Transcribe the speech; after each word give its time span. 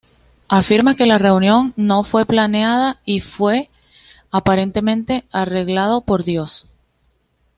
Afirma 0.49 0.95
que 0.95 1.05
la 1.05 1.19
reunión 1.19 1.73
no 1.77 2.03
fue 2.03 2.25
planeada, 2.25 2.99
y 3.05 3.19
fue 3.21 3.69
aparentemente 4.31 5.25
arreglado 5.31 6.01
por 6.01 6.23
Dios. 6.23 6.67